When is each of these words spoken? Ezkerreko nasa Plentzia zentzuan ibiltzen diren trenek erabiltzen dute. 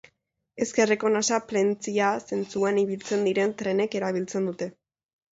Ezkerreko 0.63 1.09
nasa 1.15 1.37
Plentzia 1.51 2.07
zentzuan 2.31 2.79
ibiltzen 2.83 3.27
diren 3.27 3.53
trenek 3.59 3.99
erabiltzen 3.99 4.49
dute. 4.51 4.69